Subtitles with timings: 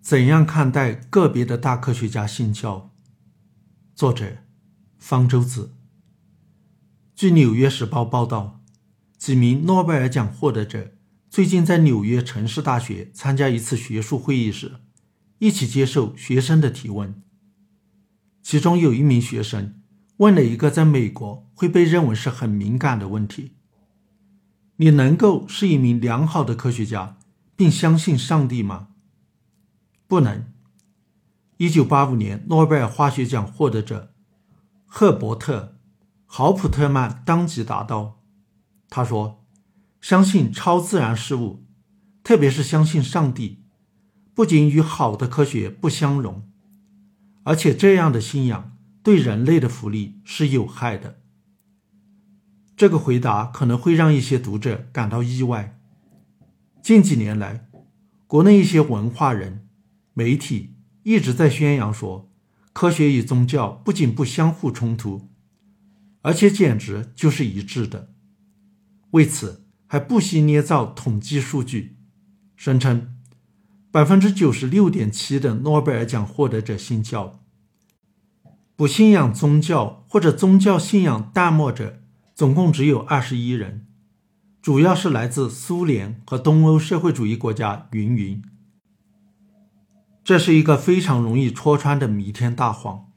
[0.00, 2.90] 怎样看待个别的大科学家信教？
[3.94, 4.38] 作者
[4.98, 5.74] 方舟子。
[7.14, 8.62] 据《纽约时报》报道，
[9.18, 10.92] 几名诺贝尔奖获得者
[11.28, 14.76] 最近在纽约城市大学参加一次学术会议时，
[15.38, 17.22] 一起接受学生的提问。
[18.42, 19.82] 其中有一名学生
[20.16, 23.52] 问了一个在美国会被认为是很敏感的问题
[24.76, 27.18] ：“你能够是一名良好的科学家，
[27.54, 28.88] 并相信上帝吗？”
[30.10, 30.44] 不能。
[31.58, 34.12] 一九八五年诺贝尔化学奖获得者
[34.84, 35.76] 赫伯特·
[36.26, 38.20] 豪普特曼当即答道
[38.90, 39.44] ：“他说，
[40.00, 41.64] 相信超自然事物，
[42.24, 43.62] 特别是相信上帝，
[44.34, 46.42] 不仅与好的科学不相容，
[47.44, 51.20] 而且这样的信仰对人类的福利是有害的。”
[52.76, 55.78] 这个回答可能会让一些读者感到意外。
[56.82, 57.68] 近几年来，
[58.26, 59.68] 国内一些文化人。
[60.20, 60.74] 媒体
[61.04, 62.30] 一直在宣扬说，
[62.74, 65.30] 科学与宗教不仅不相互冲突，
[66.20, 68.12] 而且简直就是一致的。
[69.12, 71.96] 为此，还不惜捏造统计数据，
[72.54, 73.16] 声称
[73.90, 77.40] 百分之九十六点七的诺贝尔奖获得者信教，
[78.76, 82.02] 不信仰宗教或者宗教信仰淡漠者
[82.34, 83.86] 总共只有二十一人，
[84.60, 87.88] 主要是来自苏联和东欧社会主义国家。
[87.92, 88.42] 云云。
[90.30, 93.10] 这是一个非常容易戳穿的弥天大谎。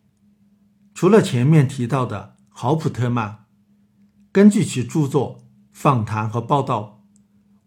[0.96, 3.46] 除了前面提到的豪普特曼，
[4.32, 7.04] 根据其著作、访谈和报道，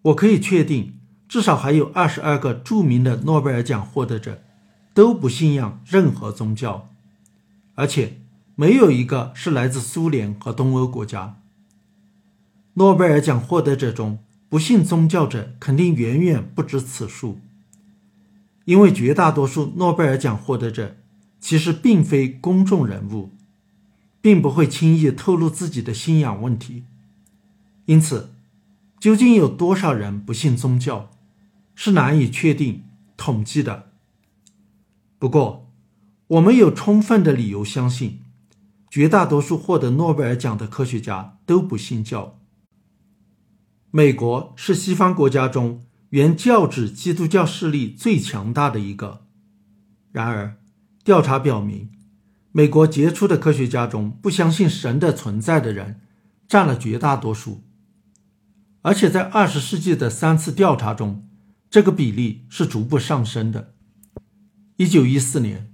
[0.03, 4.43] 我可以确定，至少还有二十二个著名的诺贝尔奖获得者
[4.93, 6.89] 都不信仰任何宗教，
[7.77, 8.23] 而且
[8.57, 11.41] 没有一个是来自苏联和东欧国家。
[12.75, 17.39] 诺贝尔奖获得者中不信宗教者肯定远远不止此数。
[18.67, 20.97] 因为绝大多数诺贝尔奖获得者
[21.41, 23.31] 其实并非公众人物，
[24.21, 26.85] 并不会轻易透露自己的信仰问题，
[27.85, 28.35] 因此，
[28.99, 31.11] 究竟有多少人不信宗教，
[31.77, 32.83] 是难以确定
[33.17, 33.93] 统计的。
[35.21, 35.71] 不过，
[36.27, 38.23] 我们有充分的理由相信，
[38.91, 42.41] 绝大多数获得诺贝尔奖的科学家都不信教。
[43.93, 45.86] 美国是西方国家中。
[46.11, 49.27] 原教旨基督教势力最强大的一个。
[50.13, 50.57] 然而，
[51.05, 51.91] 调查表明，
[52.53, 56.01] 美国杰出的科学家中不相信神的存在的人
[56.49, 57.65] 占了绝大多数，
[58.83, 61.29] 而且在二十世纪的三次调查中，
[61.69, 63.75] 这个比例是逐步上升的。
[64.77, 65.73] 一九一四年，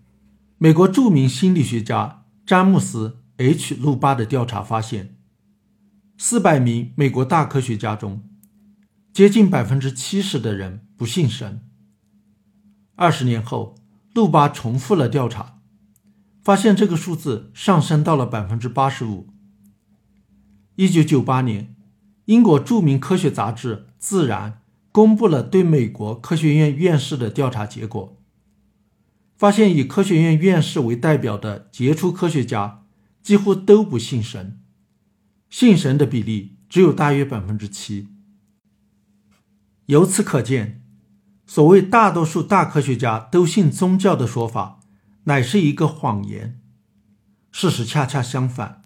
[0.58, 5.16] 美国著名心理学家詹姆斯 ·H· 路巴的调查发现，
[6.16, 8.22] 四百名美国大科学家中。
[9.12, 11.60] 接近百分之七十的人不信神。
[12.94, 13.74] 二十年后，
[14.14, 15.58] 路巴重复了调查，
[16.42, 19.28] 发现这个数字上升到了百分之八十五。
[20.76, 21.76] 一九九八年，
[22.24, 24.50] 英国著名科学杂志《自然》
[24.90, 28.18] 公布了对美国科学院院士的调查结果，
[29.36, 32.86] 发现以科学院院士为代表的杰出科学家
[33.22, 34.58] 几乎都不信神，
[35.50, 38.08] 信神的比例只有大约百分之七。
[39.92, 40.82] 由此可见，
[41.44, 44.80] 所谓大多数大科学家都信宗教的说法，
[45.24, 46.58] 乃是一个谎言。
[47.50, 48.80] 事实恰恰相反，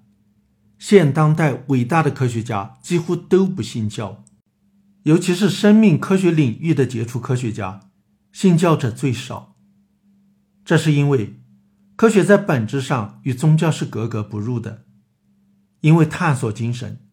[0.80, 4.24] 现当代伟大的科学家几乎都不信教，
[5.04, 7.82] 尤其是生命科学领域的杰出科学家，
[8.32, 9.54] 信教者最少。
[10.64, 11.38] 这是因为，
[11.94, 14.86] 科学在本质上与宗教是格格不入的，
[15.82, 17.06] 因为探索精神、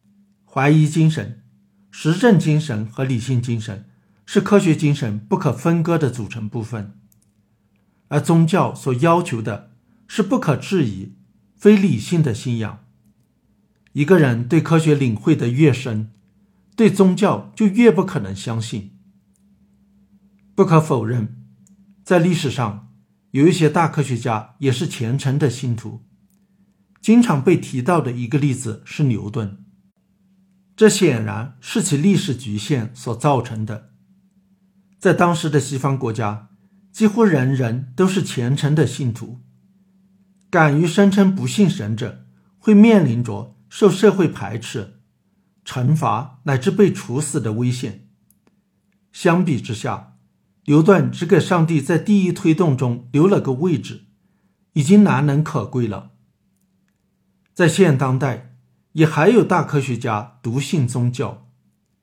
[0.44, 1.43] 怀疑精神。
[1.96, 3.88] 实证精神和理性精神
[4.26, 6.98] 是科学精神不可分割的组成部分，
[8.08, 9.74] 而宗教所要求的
[10.08, 11.14] 是不可质疑、
[11.56, 12.84] 非理性的信仰。
[13.92, 16.12] 一个人对科学领会的越深，
[16.76, 18.98] 对宗教就越不可能相信。
[20.56, 21.46] 不可否认，
[22.04, 22.92] 在历史上
[23.32, 26.02] 有一些大科学家也是虔诚的信徒。
[27.00, 29.63] 经常被提到的一个例子是牛顿。
[30.76, 33.92] 这显然是其历史局限所造成的。
[34.98, 36.50] 在当时的西方国家，
[36.92, 39.42] 几乎人人都是虔诚的信徒，
[40.50, 42.26] 敢于声称不信神者，
[42.58, 45.00] 会面临着受社会排斥、
[45.64, 48.08] 惩罚乃至被处死的危险。
[49.12, 50.18] 相比之下，
[50.66, 54.06] 牛顿只给上帝在第一推动中留了个位置，
[54.74, 56.14] 已经难能可贵了。
[57.54, 58.53] 在现当代。
[58.94, 61.48] 也还有大科学家笃信宗教，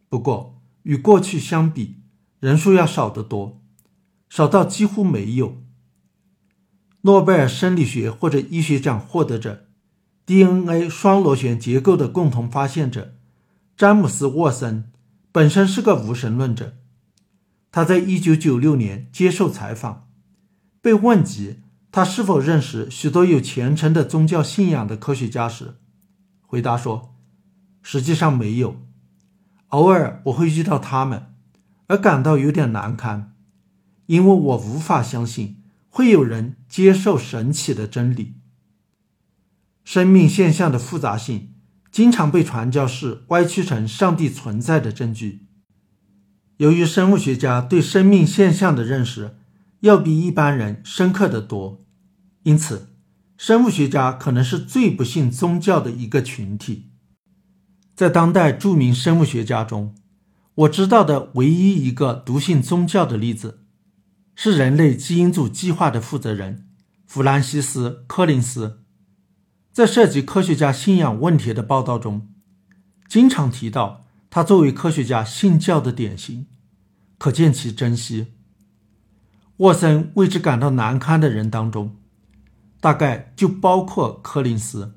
[0.08, 1.96] 不过与过去相比，
[2.38, 3.60] 人数要少得多。
[4.28, 5.62] 少到几乎没有。
[7.02, 9.66] 诺贝尔生理学或者医学奖获得者、
[10.26, 13.16] DNA 双螺旋结构的共同发现者
[13.76, 14.93] 詹姆斯·沃森
[15.32, 16.76] 本身是个无神论者。
[17.72, 20.08] 他在一九九六年接受采访，
[20.81, 21.60] 被问及
[21.90, 25.76] 他是否认识许多有虔诚的宗教信仰的科学家时，
[26.50, 27.14] 回答说
[27.81, 28.82] ：“实际上没有，
[29.69, 31.32] 偶尔我会遇到他们，
[31.87, 33.37] 而感到有点难堪，
[34.06, 38.35] 因为我无法相信会有人接受神奇的真理。
[39.85, 41.55] 生命现象的复杂性
[41.93, 45.46] 经常被传教士歪曲成上帝存在的证据。
[46.56, 49.37] 由于生物学家对生命现象的认识
[49.82, 51.85] 要比一般人深刻得多，
[52.43, 52.88] 因此。”
[53.42, 56.90] 生物学家可能是最不信宗教的一个群体。
[57.96, 59.94] 在当代著名生物学家中，
[60.54, 63.60] 我知道的唯一一个笃信宗教的例子，
[64.34, 66.69] 是人类基因组计划的负责人
[67.06, 68.82] 弗兰西斯·柯林斯。
[69.72, 72.28] 在涉及科学家信仰问题的报道中，
[73.08, 76.46] 经常提到他作为科学家信教的典型，
[77.16, 78.34] 可见其珍惜。
[79.56, 81.96] 沃森为之感到难堪的人当中。
[82.81, 84.94] 大概就包括柯林斯。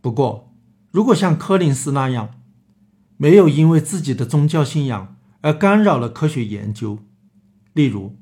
[0.00, 0.54] 不过，
[0.90, 2.34] 如果像柯林斯那样，
[3.16, 6.98] 没有因为自己的宗教信仰而干扰了科学研究，
[7.72, 8.18] 例如，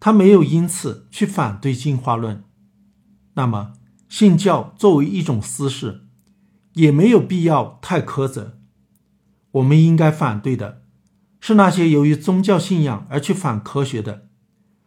[0.00, 2.44] 他没有因此去反对进化论，
[3.34, 3.74] 那么
[4.08, 6.06] 信教作为一种私事，
[6.74, 8.58] 也没有必要太苛责。
[9.52, 10.82] 我们应该反对的
[11.40, 14.28] 是那些由于宗教信仰而去反科学的，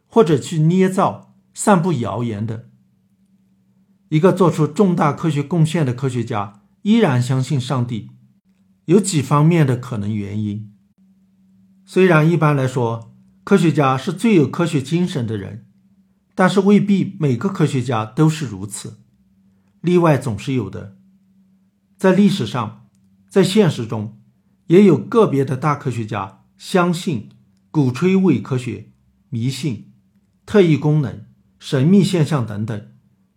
[0.07, 1.26] 或者去捏造。
[1.59, 2.69] 散布谣言的
[4.09, 8.11] 一个做出重大科学贡献的科学家，依然相信上帝，
[8.85, 10.71] 有几方面的可能原因。
[11.83, 13.11] 虽然一般来说，
[13.43, 15.65] 科学家是最有科学精神的人，
[16.35, 18.99] 但是未必每个科学家都是如此，
[19.81, 20.95] 例外总是有的。
[21.97, 22.87] 在历史上，
[23.27, 24.21] 在现实中，
[24.67, 27.29] 也有个别的大科学家相信、
[27.71, 28.91] 鼓吹伪科学、
[29.29, 29.91] 迷信、
[30.45, 31.25] 特异功能。
[31.59, 32.91] 神秘现象等等，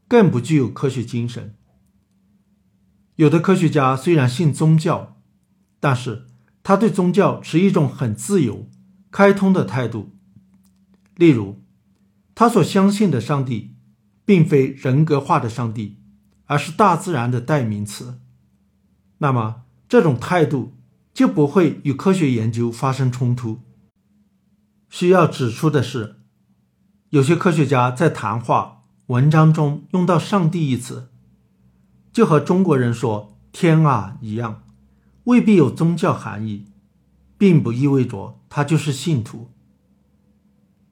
[0.07, 1.57] 更不具有科学精神。
[3.17, 5.21] 有的科学家虽然信宗教，
[5.81, 6.27] 但是
[6.63, 8.69] 他对宗教持一种很自由、
[9.11, 10.17] 开通的态度。
[11.17, 11.63] 例如，
[12.35, 13.75] 他所相信的上帝，
[14.25, 15.99] 并非人格化的上帝，
[16.45, 18.21] 而是大自然的代名词。
[19.19, 20.77] 那么，这种态度
[21.13, 23.61] 就不会与科学研究发生冲突。
[24.89, 26.20] 需要指出的是。
[27.11, 31.09] 有些科学家在谈话、文章中用到“上帝”一词，
[32.12, 34.62] 就和中国人说“天啊”一样，
[35.25, 36.67] 未必有宗教含义，
[37.37, 39.51] 并不意味着他就是信徒。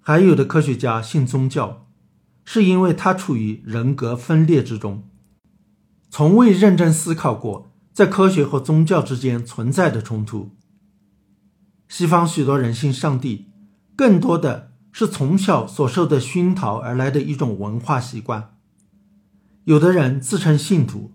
[0.00, 1.87] 还有的科学家信宗教，
[2.44, 5.05] 是因为他处于人格分裂之中，
[6.11, 10.56] 从未认真思考过在科学和宗教之间存在的冲突。
[11.88, 13.53] 西方许多人信上帝，
[13.94, 14.73] 更多的。
[14.93, 18.56] 是从小所受的熏陶而来的一种文化习惯。
[19.64, 21.12] 有的人自称信徒，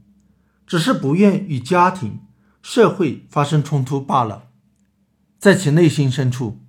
[0.67, 2.19] 只是不愿与家庭、
[2.61, 4.49] 社会发生冲突罢了，
[5.39, 6.59] 在其内心深处，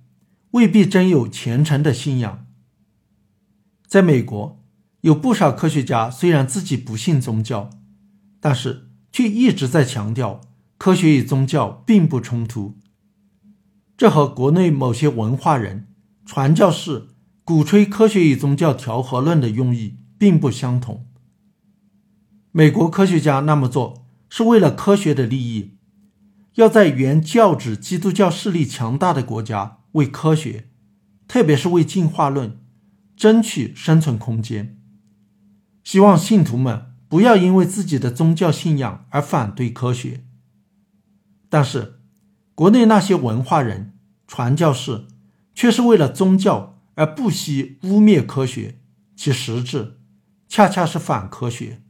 [0.51, 2.45] 未必真有虔诚的信仰。
[3.87, 4.63] 在美国，
[5.01, 7.69] 有不少科学家虽然自己不信宗教，
[8.39, 10.41] 但是却一直在强调
[10.77, 12.77] 科学与宗教并不冲突。
[13.95, 15.87] 这和国内某些文化人。
[16.25, 17.09] 传教士
[17.43, 21.05] 鼓吹科学与宗教调和论的用意并不相同。
[22.51, 25.77] 美国科学家那么做是为了科学的利益，
[26.55, 30.69] 要在原教旨基督教势力强大的国家为科学，
[31.27, 32.57] 特别是为进化论，
[33.15, 34.81] 争取生存空间。
[35.83, 40.25] 希望信徒们不要因为自己的宗教信仰而反对科学。
[41.49, 41.99] 但是，
[42.55, 43.93] 国内那些文化人、
[44.25, 45.05] 传教士。
[45.55, 48.79] 却是为了宗教而不惜污蔑科学，
[49.15, 50.01] 其实质
[50.47, 51.81] 恰恰是反科学。